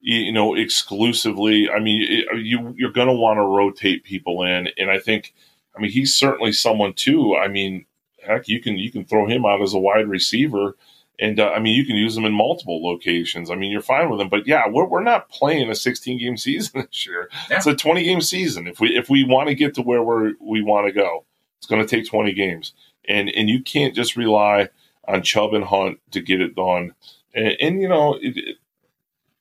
[0.00, 1.70] you know, exclusively.
[1.70, 5.34] I mean, you you're going to want to rotate people in, and I think,
[5.76, 7.36] I mean, he's certainly someone too.
[7.36, 7.86] I mean,
[8.22, 10.76] heck, you can you can throw him out as a wide receiver
[11.18, 13.50] and uh, I mean, you can use them in multiple locations.
[13.50, 14.28] I mean, you're fine with them.
[14.28, 17.28] But yeah, we're, we're not playing a 16 game season this year.
[17.50, 17.56] Yeah.
[17.56, 18.66] It's a 20 game season.
[18.66, 21.24] If we if we want to get to where we we want to go,
[21.58, 22.72] it's going to take 20 games.
[23.08, 24.70] And and you can't just rely
[25.06, 26.94] on Chubb and Hunt to get it done.
[27.34, 28.56] And, and you know, it, it,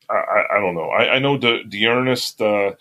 [0.09, 0.89] I, I don't know.
[0.89, 2.41] I, I know the D'Ernest.
[2.41, 2.73] Uh,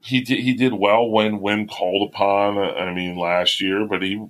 [0.00, 2.58] he did he did well when when called upon.
[2.58, 4.26] I mean, last year, but he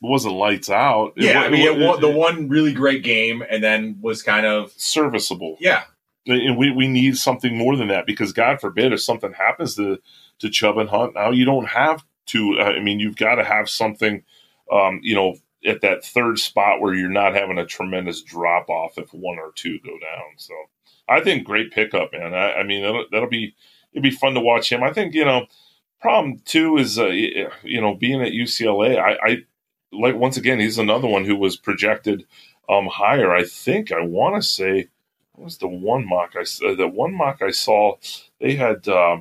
[0.00, 1.12] wasn't lights out.
[1.16, 4.46] It, yeah, I mean, it, it, the one really great game, and then was kind
[4.46, 5.56] of serviceable.
[5.60, 5.84] Yeah,
[6.26, 9.98] and we, we need something more than that because God forbid if something happens to
[10.40, 12.60] to Chubb and Hunt now, you don't have to.
[12.60, 14.22] I mean, you've got to have something,
[14.70, 15.34] um, you know,
[15.66, 19.52] at that third spot where you're not having a tremendous drop off if one or
[19.54, 20.36] two go down.
[20.36, 20.54] So
[21.08, 22.34] I think great pickup, man.
[22.34, 23.54] I, I mean, that'll, that'll be
[23.92, 24.82] it'd be fun to watch him.
[24.82, 25.46] I think you know
[26.00, 28.98] problem too is uh, you know being at UCLA.
[28.98, 29.36] I, I
[29.92, 32.26] like once again, he's another one who was projected
[32.68, 33.32] um, higher.
[33.32, 34.88] I think I want to say
[35.32, 37.96] what was the one mock I uh, the one mock I saw
[38.40, 39.18] they had uh,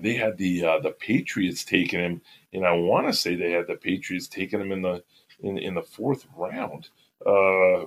[0.00, 2.22] they had the uh, the Patriots taking him,
[2.52, 5.02] and I want to say they had the Patriots taking him in the
[5.40, 6.88] in in the fourth round.
[7.24, 7.86] Uh,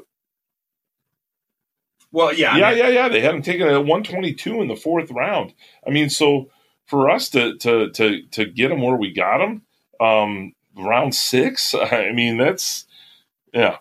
[2.12, 3.10] well, yeah, yeah, I mean, yeah, yeah.
[3.10, 5.54] They had him taken at one twenty two in the fourth round.
[5.86, 6.50] I mean, so
[6.86, 9.64] for us to to to to get him where we got him,
[10.00, 11.74] um, round six.
[11.92, 12.86] I mean, that's
[13.54, 13.78] yeah,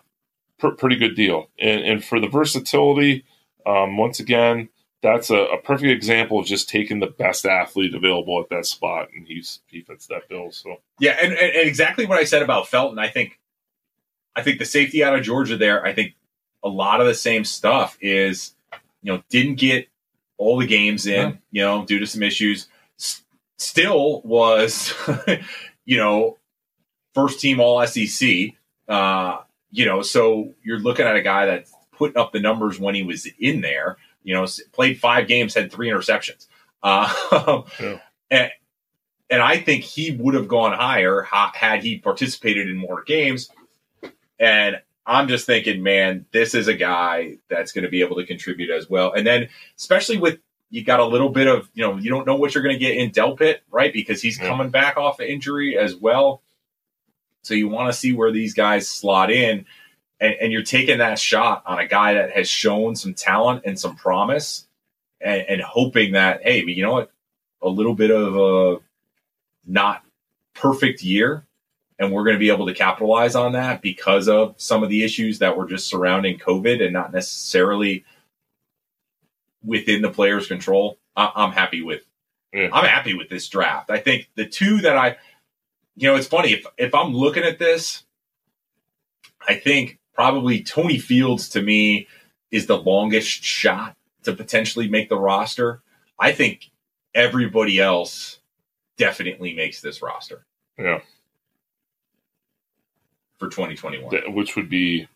[0.57, 1.49] pr- pretty good deal.
[1.59, 3.25] And, and for the versatility,
[3.65, 4.69] um, once again,
[5.03, 9.09] that's a, a, perfect example of just taking the best athlete available at that spot,
[9.15, 10.51] and he's he fits that bill.
[10.51, 12.97] So yeah, and, and, and exactly what I said about Felton.
[12.97, 13.39] I think,
[14.35, 15.85] I think the safety out of Georgia there.
[15.85, 16.15] I think
[16.63, 18.55] a lot of the same stuff is,
[19.03, 19.87] you know, didn't get
[20.37, 21.35] all the games in, yeah.
[21.51, 22.67] you know, due to some issues.
[22.99, 23.23] S-
[23.57, 24.93] still was,
[25.85, 26.37] you know,
[27.17, 28.29] first team All SEC.
[28.87, 29.39] Uh,
[29.71, 33.01] you know, so you're looking at a guy that's putting up the numbers when he
[33.01, 33.97] was in there.
[34.23, 36.45] You know, played five games, had three interceptions.
[36.83, 37.99] Uh, yeah.
[38.29, 38.51] and,
[39.31, 43.49] and I think he would have gone higher had he participated in more games.
[44.39, 44.77] And
[45.07, 48.69] I'm just thinking, man, this is a guy that's going to be able to contribute
[48.69, 49.13] as well.
[49.13, 50.37] And then, especially with
[50.69, 52.79] you got a little bit of, you know, you don't know what you're going to
[52.79, 53.91] get in Delpit, right?
[53.91, 54.47] Because he's yeah.
[54.47, 56.43] coming back off an injury as well.
[57.47, 59.65] So you want to see where these guys slot in,
[60.19, 63.79] and, and, you're taking that shot on a guy that has shown some talent and
[63.79, 64.67] some promise,
[65.21, 67.11] and, and hoping that hey, you know what,
[67.61, 68.81] a little bit of a
[69.65, 70.03] not
[70.53, 71.45] perfect year,
[71.99, 75.03] and we're going to be able to capitalize on that because of some of the
[75.03, 78.03] issues that were just surrounding COVID and not necessarily
[79.63, 80.97] within the player's control.
[81.15, 82.01] I, am happy with.
[82.53, 82.69] Yeah.
[82.71, 83.89] I'm happy with this draft.
[83.89, 85.17] I think the two that I
[85.97, 88.03] you know, it's funny if if I'm looking at this,
[89.47, 92.07] I think probably Tony Fields to me
[92.51, 95.81] is the longest shot to potentially make the roster.
[96.19, 96.69] I think
[97.15, 98.39] everybody else
[98.97, 100.45] definitely makes this roster.
[100.77, 100.99] Yeah.
[103.39, 104.33] For 2021.
[104.33, 105.07] Which would be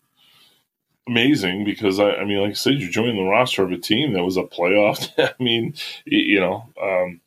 [1.07, 4.13] amazing because I, I mean, like I said, you're joining the roster of a team
[4.13, 5.11] that was a playoff.
[5.19, 7.21] I mean, you know, um,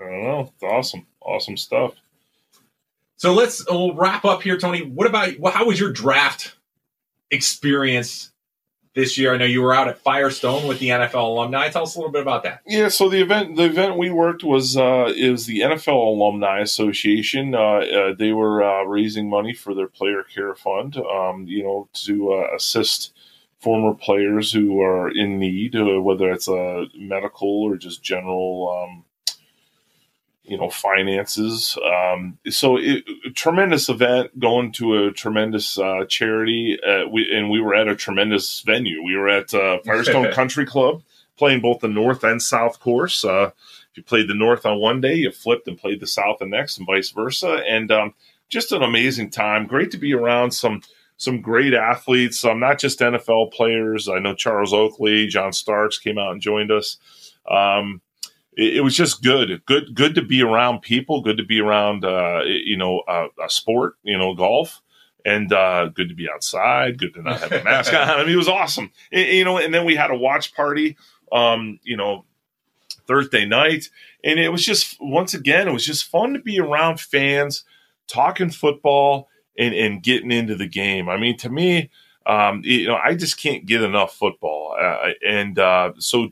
[0.00, 0.52] I don't know.
[0.54, 1.06] It's awesome.
[1.20, 1.94] Awesome stuff.
[3.20, 4.80] So let's we'll wrap up here, Tony.
[4.80, 6.56] What about how was your draft
[7.30, 8.32] experience
[8.94, 9.34] this year?
[9.34, 11.68] I know you were out at Firestone with the NFL alumni.
[11.68, 12.62] Tell us a little bit about that.
[12.66, 17.54] Yeah, so the event the event we worked was uh, is the NFL Alumni Association.
[17.54, 20.96] Uh, uh, they were uh, raising money for their player care fund.
[20.96, 23.12] Um, you know, to uh, assist
[23.58, 28.88] former players who are in need, uh, whether it's a medical or just general.
[28.88, 29.04] Um,
[30.42, 31.78] you know finances.
[31.84, 36.78] Um, so it, a tremendous event, going to a tremendous uh, charity.
[36.86, 39.02] Uh, we and we were at a tremendous venue.
[39.02, 41.02] We were at uh, Firestone Country Club,
[41.36, 43.24] playing both the north and south course.
[43.24, 43.50] Uh,
[43.90, 46.46] if you played the north on one day, you flipped and played the south the
[46.46, 47.62] next, and vice versa.
[47.68, 48.14] And um,
[48.48, 49.66] just an amazing time.
[49.66, 50.82] Great to be around some
[51.16, 54.08] some great athletes, um, not just NFL players.
[54.08, 56.96] I know Charles Oakley, John Starks came out and joined us.
[57.48, 58.00] Um,
[58.56, 61.22] it, it, was just good, good, good to be around people.
[61.22, 64.82] Good to be around, uh, you know, uh, a sport, you know, golf
[65.24, 66.98] and uh, good to be outside.
[66.98, 68.08] Good to not have a mask on.
[68.08, 68.90] I mean, it was awesome.
[69.10, 70.96] you know, and then we had a watch party.
[71.32, 72.24] Um, you know,
[73.06, 73.88] Thursday night,
[74.24, 77.64] and it was just once again, it was just fun to be around fans,
[78.08, 81.08] talking football, and and getting into the game.
[81.08, 81.90] I mean, to me,
[82.26, 86.30] um, you know, I just can't get enough football, uh, and uh, so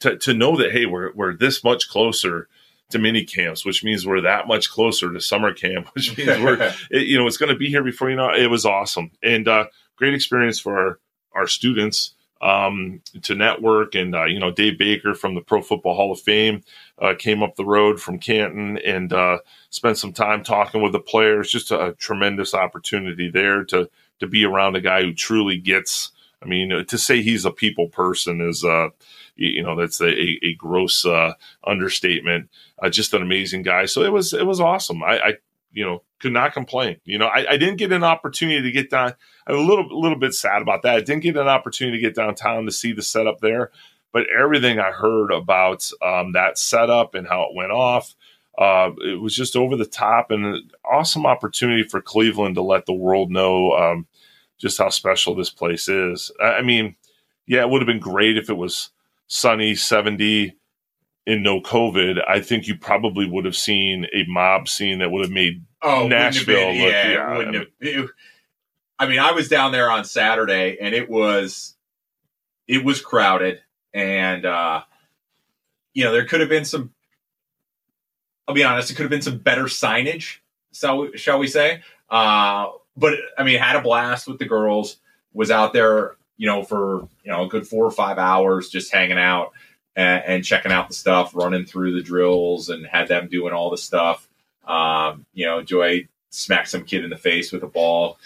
[0.00, 2.48] to to know that hey, we're we're this much closer
[2.90, 6.60] to mini camps, which means we're that much closer to summer camp, which means we're,
[6.90, 8.32] it, you know, it's going to be here before you know.
[8.32, 10.98] It was awesome and uh, great experience for our
[11.32, 13.94] our students um, to network.
[13.94, 16.62] And uh, you know, Dave Baker from the Pro Football Hall of Fame
[16.98, 19.38] uh, came up the road from Canton and uh,
[19.70, 21.50] spent some time talking with the players.
[21.50, 26.12] Just a, a, tremendous opportunity there to to be around a guy who truly gets.
[26.42, 28.88] I mean, to say he's a people person is, uh,
[29.36, 30.10] you know, that's a,
[30.44, 31.34] a gross uh,
[31.66, 32.48] understatement.
[32.82, 33.86] Uh, just an amazing guy.
[33.86, 35.02] So it was it was awesome.
[35.02, 35.32] I, I
[35.72, 36.96] you know could not complain.
[37.04, 39.14] You know, I, I, didn't get an opportunity to get down.
[39.46, 40.96] I'm a little little bit sad about that.
[40.96, 43.70] I didn't get an opportunity to get downtown to see the setup there,
[44.12, 48.14] but everything I heard about um, that setup and how it went off,
[48.58, 52.86] uh, it was just over the top and an awesome opportunity for Cleveland to let
[52.86, 54.06] the world know um,
[54.60, 56.30] just how special this place is.
[56.42, 56.96] I mean,
[57.46, 58.90] yeah, it would have been great if it was
[59.26, 60.56] sunny, 70
[61.26, 65.22] in no COVID, I think you probably would have seen a mob scene that would
[65.22, 66.92] have made oh, Nashville been, look.
[66.92, 68.10] Yeah, yeah wouldn't have, it,
[68.98, 71.76] I mean, I was down there on Saturday, and it was
[72.66, 73.60] it was crowded,
[73.94, 74.82] and uh,
[75.94, 76.92] you know there could have been some.
[78.48, 80.38] I'll be honest, it could have been some better signage.
[80.72, 81.82] So shall we say?
[82.08, 84.96] Uh, but I mean, had a blast with the girls.
[85.32, 88.92] Was out there, you know, for you know a good four or five hours, just
[88.92, 89.52] hanging out
[89.94, 93.70] and, and, checking out the stuff, running through the drills, and had them doing all
[93.70, 94.28] the stuff.
[94.66, 98.18] Um, you know, Joy smacked some kid in the face with a ball.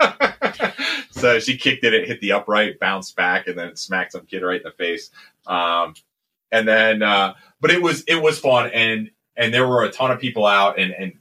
[1.10, 4.42] so she kicked it, it hit the upright, bounced back, and then smacked some kid
[4.42, 5.10] right in the face.
[5.46, 5.94] Um,
[6.50, 10.10] and then, uh, but it was it was fun, and and there were a ton
[10.10, 11.12] of people out, and and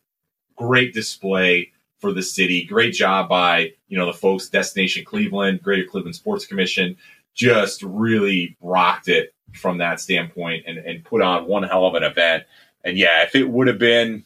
[0.56, 2.66] great display for the city.
[2.66, 6.98] Great job by you know the folks, Destination Cleveland, Greater Cleveland Sports Commission,
[7.36, 12.04] just really rocked it from that standpoint and, and put on one hell of an
[12.04, 12.44] event.
[12.84, 14.24] And yeah, if it would have been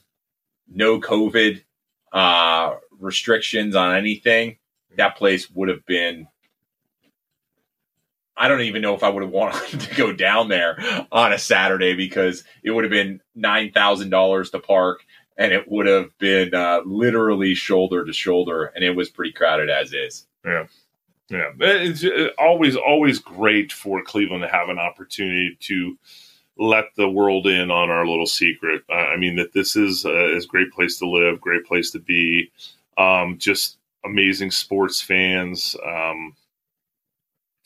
[0.68, 1.64] no COVID
[2.12, 4.58] uh, restrictions on anything,
[4.98, 6.28] that place would have been.
[8.36, 10.78] I don't even know if I would have wanted to go down there
[11.12, 15.06] on a Saturday because it would have been nine thousand dollars to park,
[15.38, 19.70] and it would have been uh, literally shoulder to shoulder, and it was pretty crowded
[19.70, 20.28] as is.
[20.46, 20.66] Yeah.
[21.30, 25.98] Yeah, it's uh, always always great for Cleveland to have an opportunity to
[26.58, 28.84] let the world in on our little secret.
[28.90, 32.00] I mean that this is a, is a great place to live, great place to
[32.00, 32.52] be.
[32.98, 35.76] Um, just amazing sports fans.
[35.84, 36.36] Um,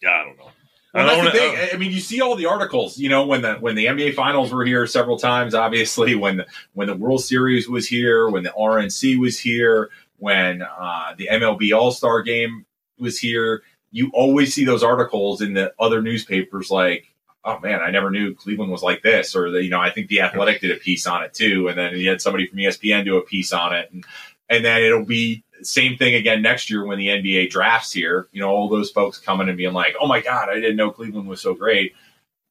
[0.02, 0.52] yeah, I don't know.
[0.98, 1.56] Well, that's the thing.
[1.56, 2.98] Uh, I mean, you see all the articles.
[2.98, 5.54] You know, when the when the NBA Finals were here several times.
[5.54, 10.62] Obviously, when the, when the World Series was here, when the RNC was here, when
[10.62, 12.66] uh, the MLB All Star Game
[13.00, 17.06] was here, you always see those articles in the other newspapers like,
[17.46, 19.36] oh man, I never knew Cleveland was like this.
[19.36, 21.68] Or, the, you know, I think The Athletic did a piece on it too.
[21.68, 23.90] And then you had somebody from ESPN do a piece on it.
[23.92, 24.04] And,
[24.50, 28.28] and then it'll be same thing again next year when the NBA drafts here.
[28.32, 30.92] You know, all those folks coming and being like, oh my God, I didn't know
[30.92, 31.94] Cleveland was so great.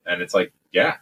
[0.04, 0.96] And it's like, yeah,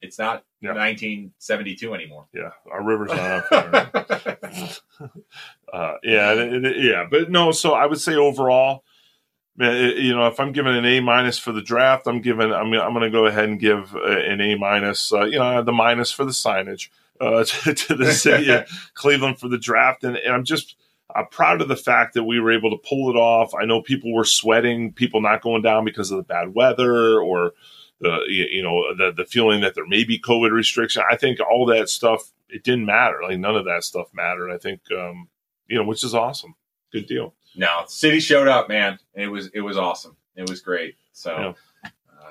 [0.00, 0.74] it's not yeah.
[0.74, 2.26] 1972 anymore.
[2.32, 4.68] Yeah, our river's not up there.
[5.72, 7.52] uh, yeah, it, it, yeah, but no.
[7.52, 8.84] So I would say overall,
[9.58, 12.52] you know, if I'm giving an A minus for the draft, I'm giving.
[12.52, 15.12] I'm I'm going to go ahead and give an A minus.
[15.12, 16.88] Uh, you know, the minus for the signage
[17.20, 20.76] uh, to, to, the city of Cleveland for the draft, and, and I'm just.
[21.14, 23.54] I'm proud of the fact that we were able to pull it off.
[23.54, 27.52] I know people were sweating, people not going down because of the bad weather or
[28.00, 31.02] the you know the the feeling that there may be COVID restriction.
[31.10, 33.20] I think all that stuff it didn't matter.
[33.22, 34.50] Like none of that stuff mattered.
[34.50, 35.28] I think um,
[35.68, 36.54] you know, which is awesome.
[36.92, 37.34] Good deal.
[37.54, 38.98] No, city showed up, man.
[39.14, 40.16] It was it was awesome.
[40.36, 40.96] It was great.
[41.12, 41.30] So.
[41.36, 41.52] Yeah.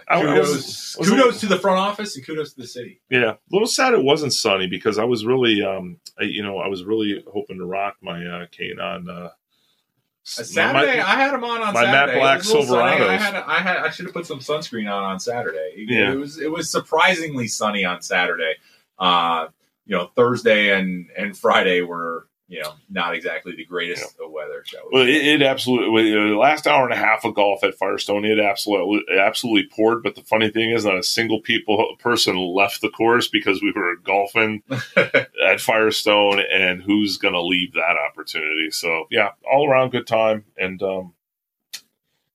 [0.10, 3.02] Kudos, was, was kudos to the front office and kudos to the city.
[3.10, 6.58] Yeah, a little sad it wasn't sunny because I was really, um, I, you know,
[6.60, 9.30] I was really hoping to rock my uh, Kaenon uh,
[10.24, 12.20] Saturday, my, I had them on on my Saturday.
[12.20, 13.10] Matt Black Silverados.
[13.10, 15.86] I had, I had, I should have put some sunscreen on on Saturday.
[15.88, 16.12] Yeah.
[16.12, 18.54] It was, it was surprisingly sunny on Saturday.
[19.00, 19.48] Uh,
[19.86, 24.26] you know, Thursday and and Friday were you know, not exactly the greatest yeah.
[24.26, 24.62] of weather.
[24.66, 26.12] Shall we well, it, it, absolutely.
[26.12, 30.04] The last hour and a half of golf at Firestone, it absolutely absolutely poured.
[30.04, 33.72] But the funny thing is, not a single people person left the course because we
[33.72, 34.64] were golfing
[34.98, 38.70] at Firestone, and who's going to leave that opportunity?
[38.70, 41.14] So yeah, all around good time, and um,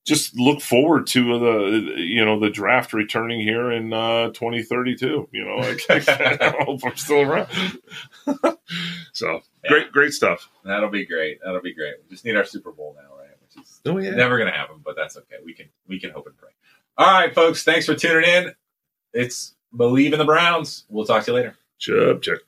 [0.07, 5.27] just look forward to the you know the draft returning here in uh, 2032.
[5.31, 7.49] You know, like, I hope I'm still around.
[9.11, 9.69] so yeah.
[9.69, 10.49] great, great stuff.
[10.63, 11.39] That'll be great.
[11.43, 11.95] That'll be great.
[12.03, 13.35] We just need our Super Bowl now, right?
[13.41, 14.11] Which is oh, yeah.
[14.11, 15.35] never going to happen, but that's okay.
[15.43, 16.51] We can we can hope and pray.
[16.97, 17.63] All right, folks.
[17.63, 18.53] Thanks for tuning in.
[19.13, 20.85] It's Bleav in the Browns.
[20.87, 21.57] We'll talk to you later.
[21.79, 22.39] Chub check.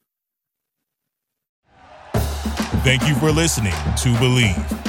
[2.84, 4.89] Thank you for listening to Bleav.